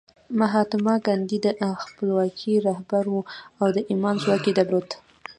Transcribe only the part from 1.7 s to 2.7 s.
خپلواکۍ